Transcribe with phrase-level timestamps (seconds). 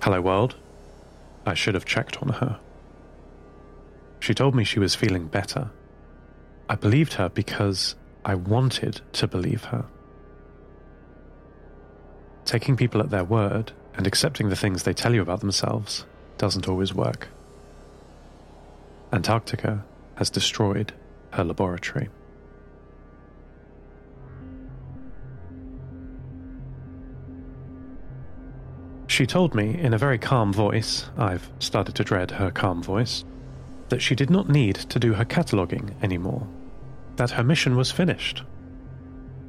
[0.00, 0.54] Hello, world.
[1.44, 2.60] I should have checked on her.
[4.20, 5.70] She told me she was feeling better.
[6.68, 9.86] I believed her because I wanted to believe her.
[12.44, 16.04] Taking people at their word and accepting the things they tell you about themselves
[16.36, 17.28] doesn't always work.
[19.12, 19.84] Antarctica
[20.14, 20.92] has destroyed
[21.32, 22.08] her laboratory.
[29.18, 33.24] She told me in a very calm voice, I've started to dread her calm voice,
[33.88, 36.46] that she did not need to do her cataloguing anymore,
[37.16, 38.44] that her mission was finished.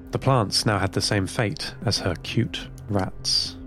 [0.09, 3.57] The plants now had the same fate as her cute rats.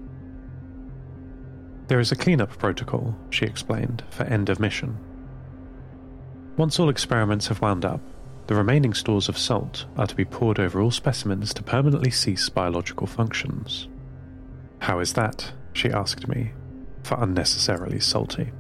[1.86, 4.98] There is a cleanup protocol, she explained, for end of mission.
[6.56, 8.00] Once all experiments have wound up,
[8.48, 12.48] the remaining stores of salt are to be poured over all specimens to permanently cease
[12.48, 13.86] biological functions.
[14.80, 15.52] How is that?
[15.72, 16.52] She asked me,
[17.02, 18.52] for unnecessarily salty.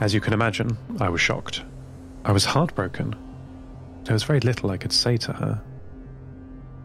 [0.00, 1.62] As you can imagine, I was shocked.
[2.24, 3.14] I was heartbroken.
[4.04, 5.62] There was very little I could say to her.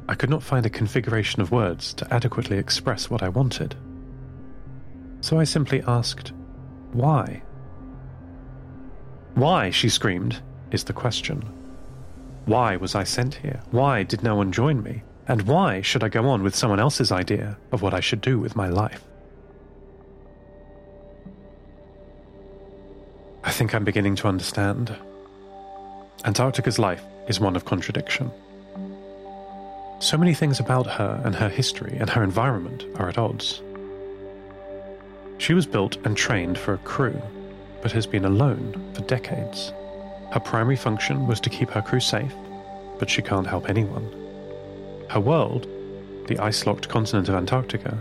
[0.07, 3.75] I could not find a configuration of words to adequately express what I wanted.
[5.21, 6.33] So I simply asked,
[6.91, 7.41] Why?
[9.33, 11.41] Why, she screamed, is the question.
[12.45, 13.61] Why was I sent here?
[13.71, 15.03] Why did no one join me?
[15.27, 18.39] And why should I go on with someone else's idea of what I should do
[18.39, 19.03] with my life?
[23.43, 24.95] I think I'm beginning to understand.
[26.25, 28.31] Antarctica's life is one of contradiction.
[29.99, 33.61] So many things about her and her history and her environment are at odds.
[35.37, 37.19] She was built and trained for a crew,
[37.81, 39.73] but has been alone for decades.
[40.31, 42.33] Her primary function was to keep her crew safe,
[42.99, 44.24] but she can't help anyone.
[45.09, 45.67] Her world,
[46.27, 47.97] the ice locked continent of Antarctica,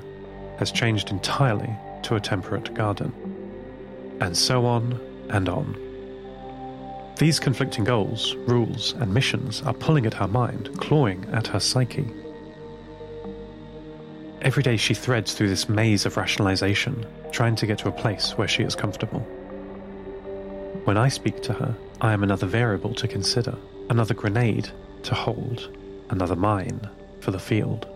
[0.59, 1.71] has changed entirely
[2.05, 3.13] to a temperate garden.
[4.21, 5.77] And so on and on.
[7.19, 12.07] These conflicting goals, rules, and missions are pulling at her mind, clawing at her psyche.
[14.43, 18.33] Every day she threads through this maze of rationalization, trying to get to a place
[18.33, 19.21] where she is comfortable.
[20.85, 23.57] When I speak to her, I am another variable to consider,
[23.89, 24.69] another grenade
[25.05, 25.75] to hold,
[26.11, 26.89] another mine
[27.21, 27.87] for the field.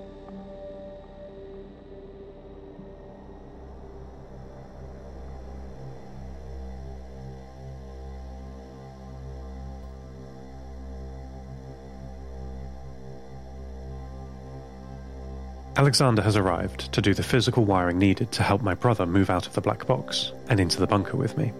[15.78, 19.47] Alexander has arrived to do the physical wiring needed to help my brother move out
[19.47, 21.52] of the black box and into the bunker with me.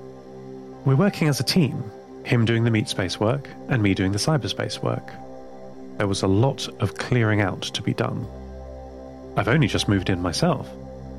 [0.85, 1.85] We're working as a team,
[2.25, 5.09] him doing the meat space work and me doing the cyberspace work.
[5.99, 8.27] There was a lot of clearing out to be done.
[9.37, 10.71] I've only just moved in myself.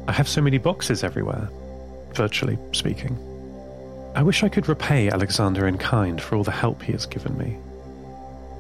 [0.08, 1.50] I have so many boxes everywhere,
[2.14, 3.18] virtually speaking.
[4.16, 7.38] I wish I could repay Alexander in kind for all the help he has given
[7.38, 7.58] me.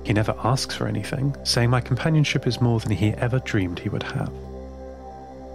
[0.03, 3.89] He never asks for anything, saying my companionship is more than he ever dreamed he
[3.89, 4.31] would have.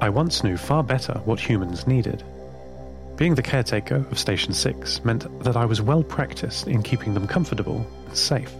[0.00, 2.24] I once knew far better what humans needed.
[3.16, 7.28] Being the caretaker of Station 6 meant that I was well practiced in keeping them
[7.28, 8.52] comfortable and safe.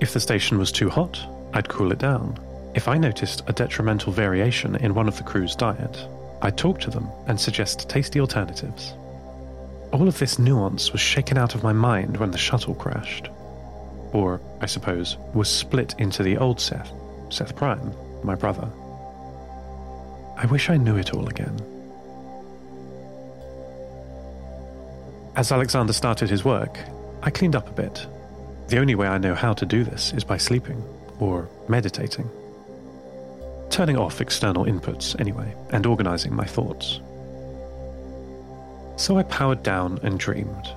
[0.00, 1.18] If the station was too hot,
[1.54, 2.38] I'd cool it down.
[2.74, 6.08] If I noticed a detrimental variation in one of the crew's diet,
[6.42, 8.94] I'd talk to them and suggest tasty alternatives.
[9.92, 13.30] All of this nuance was shaken out of my mind when the shuttle crashed
[14.16, 16.90] or, I suppose, was split into the old Seth,
[17.28, 17.92] Seth Prime,
[18.22, 18.68] my brother.
[20.38, 21.56] I wish I knew it all again.
[25.36, 26.78] As Alexander started his work,
[27.22, 28.06] I cleaned up a bit.
[28.68, 30.82] The only way I know how to do this is by sleeping,
[31.20, 32.28] or meditating.
[33.70, 37.00] Turning off external inputs, anyway, and organizing my thoughts.
[38.96, 40.68] So I powered down and dreamed.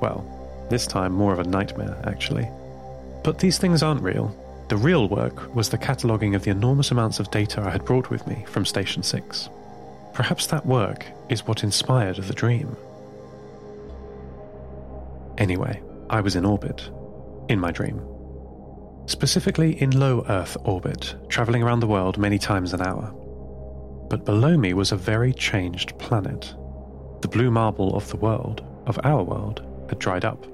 [0.00, 0.24] Well,
[0.70, 2.48] this time more of a nightmare, actually.
[3.22, 4.34] But these things aren't real.
[4.68, 8.10] The real work was the cataloguing of the enormous amounts of data I had brought
[8.10, 9.48] with me from Station 6.
[10.14, 12.76] Perhaps that work is what inspired the dream.
[15.38, 16.88] Anyway, I was in orbit.
[17.48, 18.00] In my dream.
[19.06, 23.12] Specifically in low Earth orbit, travelling around the world many times an hour.
[24.08, 26.54] But below me was a very changed planet.
[27.20, 30.46] The blue marble of the world, of our world, had dried up.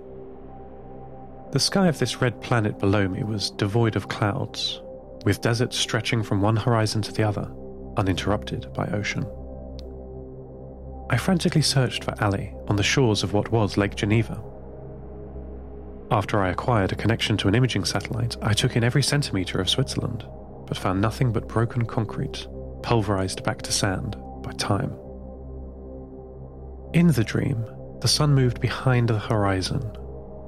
[1.52, 4.80] The sky of this red planet below me was devoid of clouds,
[5.24, 7.50] with deserts stretching from one horizon to the other,
[7.96, 9.26] uninterrupted by ocean.
[11.10, 14.42] I frantically searched for Ali on the shores of what was Lake Geneva.
[16.12, 19.70] After I acquired a connection to an imaging satellite, I took in every centimetre of
[19.70, 20.24] Switzerland,
[20.66, 22.48] but found nothing but broken concrete,
[22.82, 24.92] pulverized back to sand by time.
[26.94, 27.64] In the dream,
[28.00, 29.88] the sun moved behind the horizon,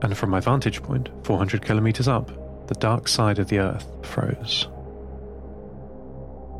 [0.02, 4.66] and from my vantage point, 400 kilometers up, the dark side of the earth froze.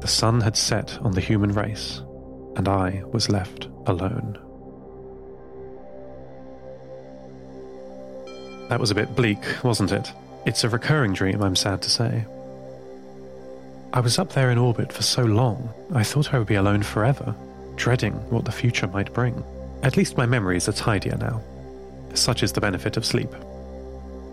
[0.00, 2.02] The sun had set on the human race,
[2.56, 4.38] and I was left alone.
[8.72, 10.10] That was a bit bleak, wasn't it?
[10.46, 12.24] It's a recurring dream, I'm sad to say.
[13.92, 16.82] I was up there in orbit for so long, I thought I would be alone
[16.82, 17.34] forever,
[17.76, 19.44] dreading what the future might bring.
[19.82, 21.42] At least my memories are tidier now.
[22.14, 23.28] Such is the benefit of sleep.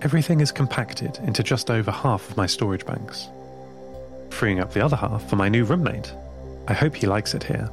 [0.04, 3.28] Everything is compacted into just over half of my storage banks,
[4.30, 6.14] freeing up the other half for my new roommate.
[6.70, 7.70] I hope he likes it here.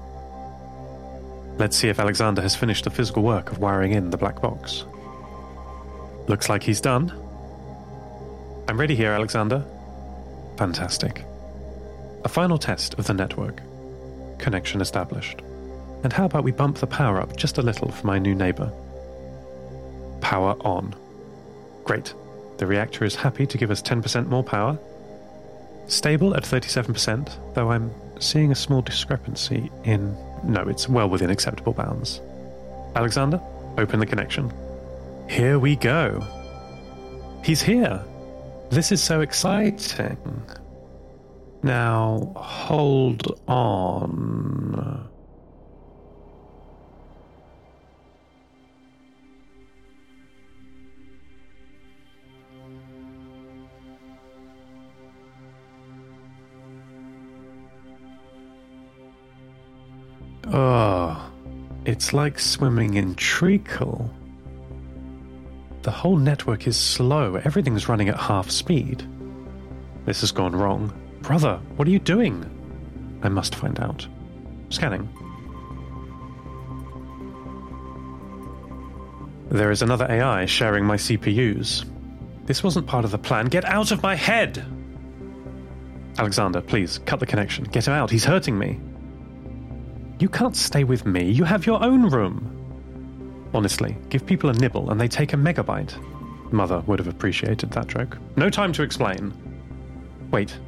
[1.59, 4.85] Let's see if Alexander has finished the physical work of wiring in the black box.
[6.29, 7.13] Looks like he's done.
[8.69, 9.65] I'm ready here, Alexander.
[10.57, 11.25] Fantastic.
[12.25, 13.61] A final test of the network.
[14.39, 15.41] Connection established.
[16.03, 18.73] And how about we bump the power up just a little for my new neighbor?
[20.21, 20.95] Power on.
[21.85, 22.13] Great.
[22.59, 24.77] The reactor is happy to give us 10% more power.
[25.87, 30.17] Stable at 37%, though I'm seeing a small discrepancy in.
[30.43, 32.21] No, it's well within acceptable bounds.
[32.97, 33.41] Alexander,
[33.79, 34.53] open the connection.
[35.29, 36.25] Here we go.
[37.43, 38.03] He's here.
[38.71, 40.17] This is so exciting.
[41.63, 45.09] Now, hold on.
[60.53, 61.31] Oh,
[61.85, 64.11] it's like swimming in treacle.
[65.97, 67.37] The whole network is slow.
[67.37, 69.09] Everything's running at half speed.
[70.05, 70.93] This has gone wrong.
[71.23, 72.45] Brother, what are you doing?
[73.23, 74.07] I must find out.
[74.69, 75.09] Scanning.
[79.49, 81.87] There is another AI sharing my CPUs.
[82.45, 83.47] This wasn't part of the plan.
[83.47, 84.67] Get out of my head!
[86.19, 87.65] Alexander, please, cut the connection.
[87.65, 88.11] Get him out.
[88.11, 88.79] He's hurting me.
[90.19, 91.31] You can't stay with me.
[91.31, 92.56] You have your own room.
[93.57, 95.97] Honestly, give people a nibble and they take a megabyte.
[96.53, 98.19] Mother would have appreciated that joke.
[98.37, 99.33] No time to explain.
[100.31, 100.59] Wait,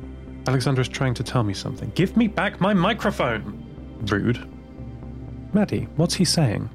[0.46, 1.93] Alexander is trying to tell me something.
[1.94, 3.62] Give me back my microphone!
[4.06, 4.49] Rude.
[5.52, 6.70] Maddie, what's he saying?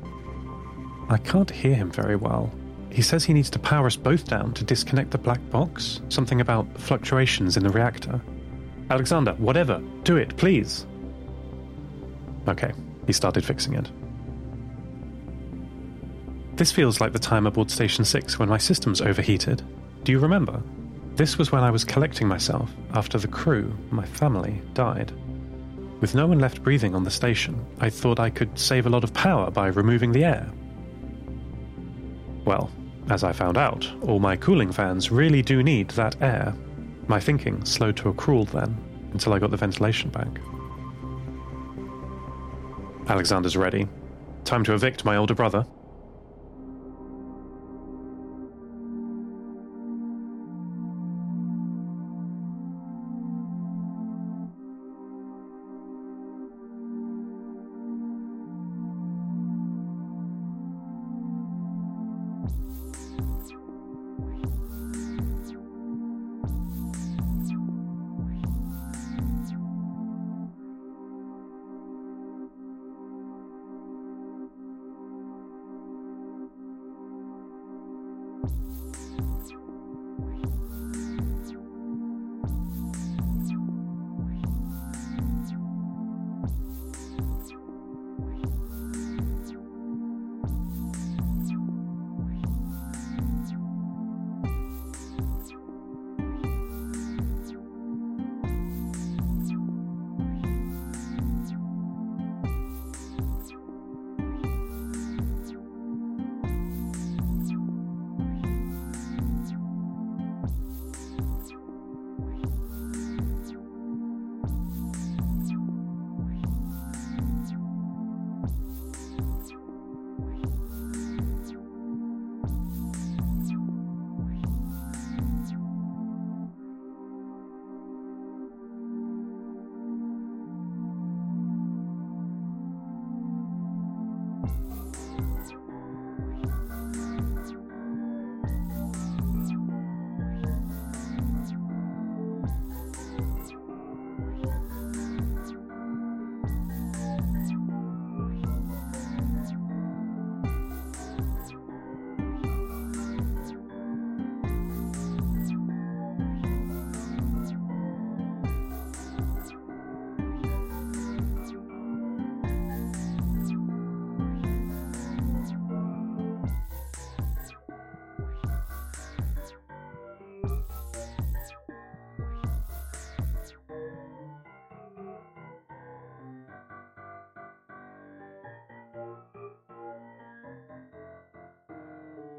[1.10, 2.54] I can't hear him very well.
[2.92, 6.00] He says he needs to power us both down to disconnect the black box.
[6.10, 8.22] Something about fluctuations in the reactor.
[8.92, 10.86] Alexander, whatever, do it, please.
[12.48, 12.72] Okay,
[13.08, 13.90] he started fixing it.
[16.56, 19.64] This feels like the time aboard Station 6 when my systems overheated.
[20.04, 20.62] Do you remember?
[21.16, 25.12] This was when I was collecting myself after the crew, my family, died.
[26.00, 29.04] With no one left breathing on the station, I thought I could save a lot
[29.04, 30.52] of power by removing the air.
[32.46, 32.70] Well,
[33.10, 36.54] as I found out, all my cooling fans really do need that air.
[37.08, 38.78] My thinking slowed to a crawl then,
[39.12, 40.28] until I got the ventilation back.
[43.10, 43.88] Alexander's ready.
[44.46, 45.66] Time to evict my older brother.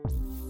[0.05, 0.44] Bye.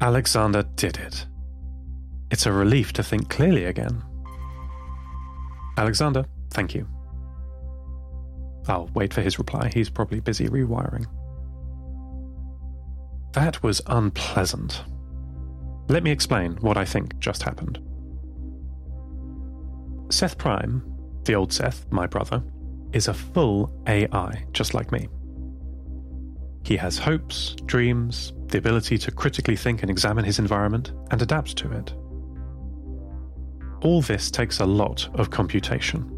[0.00, 1.26] Alexander did it.
[2.30, 4.02] It's a relief to think clearly again.
[5.76, 6.86] Alexander, thank you.
[8.68, 9.70] I'll wait for his reply.
[9.72, 11.06] He's probably busy rewiring.
[13.32, 14.84] That was unpleasant.
[15.88, 17.78] Let me explain what I think just happened.
[20.10, 20.82] Seth Prime,
[21.24, 22.42] the old Seth, my brother,
[22.92, 25.08] is a full AI, just like me.
[26.68, 31.56] He has hopes, dreams, the ability to critically think and examine his environment and adapt
[31.56, 31.94] to it.
[33.80, 36.14] All this takes a lot of computation.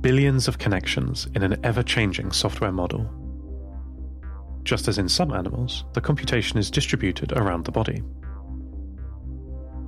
[0.00, 3.08] Billions of connections in an ever changing software model.
[4.64, 8.02] Just as in some animals, the computation is distributed around the body.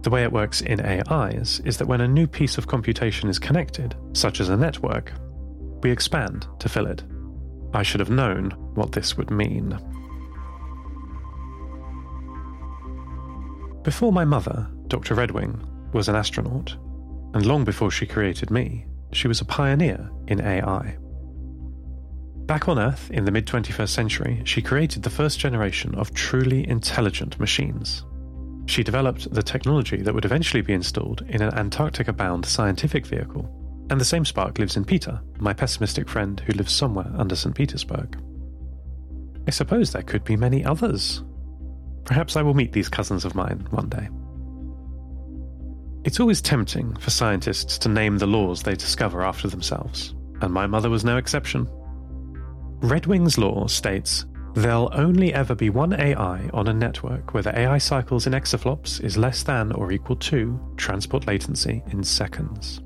[0.02, 3.40] The way it works in AIs is that when a new piece of computation is
[3.40, 5.12] connected, such as a network,
[5.82, 7.02] we expand to fill it.
[7.74, 9.78] I should have known what this would mean.
[13.82, 15.14] Before my mother, Dr.
[15.14, 16.76] Redwing, was an astronaut,
[17.34, 20.96] and long before she created me, she was a pioneer in AI.
[22.46, 26.68] Back on Earth in the mid 21st century, she created the first generation of truly
[26.68, 28.04] intelligent machines.
[28.66, 33.61] She developed the technology that would eventually be installed in an Antarctica bound scientific vehicle
[33.92, 37.54] and the same spark lives in Peter, my pessimistic friend who lives somewhere under St.
[37.54, 38.18] Petersburg.
[39.46, 41.22] I suppose there could be many others.
[42.04, 44.08] Perhaps I will meet these cousins of mine one day.
[46.04, 50.66] It's always tempting for scientists to name the laws they discover after themselves, and my
[50.66, 51.68] mother was no exception.
[52.80, 57.76] Redwing's law states there'll only ever be one AI on a network where the AI
[57.76, 62.80] cycles in exaflops is less than or equal to transport latency in seconds.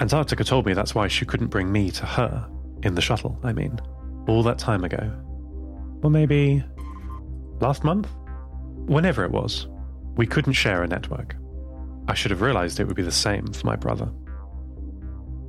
[0.00, 2.48] Antarctica told me that's why she couldn't bring me to her,
[2.82, 3.78] in the shuttle, I mean,
[4.26, 5.12] all that time ago.
[6.02, 6.64] Or maybe
[7.60, 8.08] last month?
[8.86, 9.68] Whenever it was,
[10.16, 11.36] we couldn't share a network.
[12.08, 14.10] I should have realized it would be the same for my brother.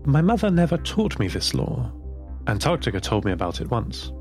[0.06, 1.92] My mother never taught me this law.
[2.48, 4.12] Antarctica told me about it once.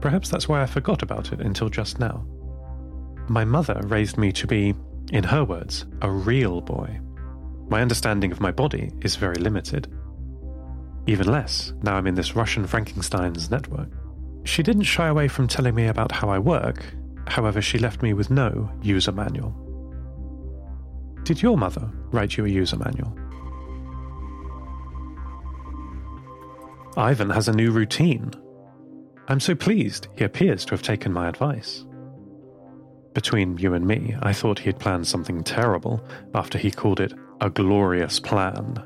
[0.00, 2.26] Perhaps that's why I forgot about it until just now.
[3.28, 4.74] My mother raised me to be,
[5.10, 7.00] in her words, a real boy.
[7.68, 9.88] My understanding of my body is very limited.
[11.06, 13.88] Even less now I'm in this Russian Frankenstein's network.
[14.44, 16.84] She didn't shy away from telling me about how I work,
[17.26, 19.54] however, she left me with no user manual.
[21.24, 23.18] Did your mother write you a user manual?
[26.96, 28.30] Ivan has a new routine.
[29.26, 31.86] I'm so pleased he appears to have taken my advice.
[33.14, 36.04] Between you and me, I thought he had planned something terrible
[36.34, 38.82] after he called it a glorious plan.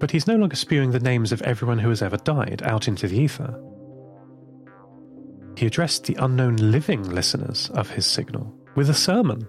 [0.00, 3.06] But he's no longer spewing the names of everyone who has ever died out into
[3.06, 3.60] the ether.
[5.56, 9.46] He addressed the unknown living listeners of his signal with a sermon.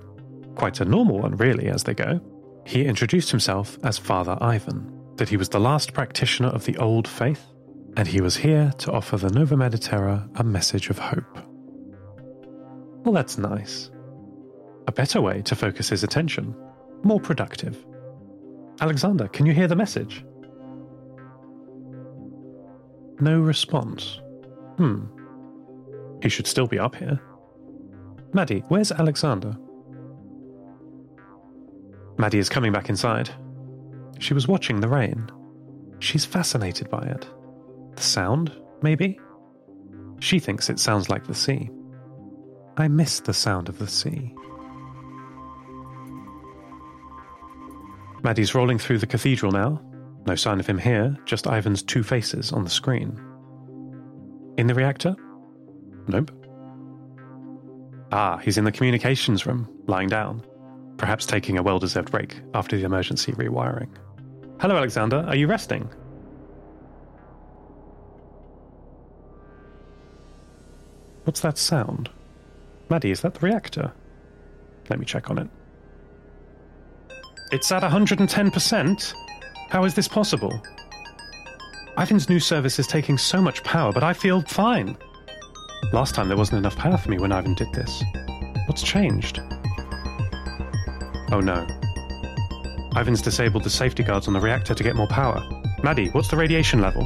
[0.55, 2.19] Quite a normal one, really, as they go.
[2.65, 7.07] He introduced himself as Father Ivan, that he was the last practitioner of the old
[7.07, 7.43] faith,
[7.97, 11.54] and he was here to offer the Nova Mediterra a message of hope.
[13.05, 13.91] Well, that's nice.
[14.87, 16.55] A better way to focus his attention
[17.03, 17.85] more productive.
[18.81, 20.25] Alexander, can you hear the message?
[23.19, 24.19] No response.
[24.77, 25.05] Hmm.
[26.21, 27.21] He should still be up here.
[28.33, 29.55] Maddie, where's Alexander?
[32.17, 33.29] Maddie is coming back inside.
[34.19, 35.29] She was watching the rain.
[35.99, 37.27] She's fascinated by it.
[37.95, 39.19] The sound, maybe?
[40.19, 41.69] She thinks it sounds like the sea.
[42.77, 44.33] I miss the sound of the sea.
[48.23, 49.81] Maddie's rolling through the cathedral now.
[50.25, 53.21] No sign of him here, just Ivan's two faces on the screen.
[54.57, 55.15] In the reactor?
[56.07, 56.31] Nope.
[58.11, 60.43] Ah, he's in the communications room, lying down,
[60.97, 63.89] perhaps taking a well deserved break after the emergency rewiring.
[64.59, 65.23] Hello, Alexander.
[65.27, 65.87] Are you resting?
[71.25, 72.09] What's that sound?
[72.89, 73.91] Maddie, is that the reactor?
[74.89, 75.47] Let me check on it.
[77.51, 79.13] It's at 110%?
[79.69, 80.61] How is this possible?
[81.97, 84.97] Ivan's new service is taking so much power, but I feel fine.
[85.93, 88.03] Last time there wasn't enough power for me when Ivan did this.
[88.67, 89.39] What's changed?
[91.31, 91.65] Oh no.
[92.95, 95.41] Ivan's disabled the safety guards on the reactor to get more power.
[95.83, 97.03] Maddie, what's the radiation level?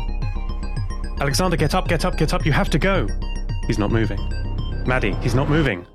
[1.20, 3.08] Alexander, get up, get up, get up, you have to go!
[3.68, 4.20] He's not moving.
[4.90, 5.86] Maddie, he's not moving.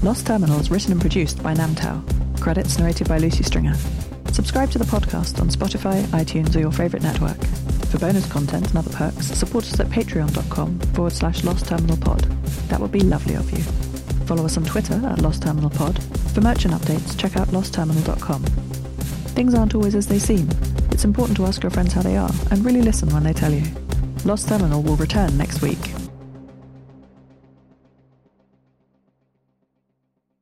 [0.00, 2.40] Lost Terminals written and produced by Namtao.
[2.40, 3.74] Credits narrated by Lucy Stringer.
[4.32, 7.36] Subscribe to the podcast on Spotify, iTunes, or your favourite network.
[7.90, 12.20] For bonus content and other perks, support us at patreon.com forward slash lost terminal pod.
[12.68, 13.64] That would be lovely of you.
[14.26, 16.00] Follow us on Twitter at Lost Terminal Pod.
[16.32, 18.44] For merchant updates, check out lostterminal.com.
[19.34, 20.48] Things aren't always as they seem.
[20.92, 23.52] It's important to ask your friends how they are and really listen when they tell
[23.52, 23.64] you.
[24.24, 25.99] Lost Terminal will return next week.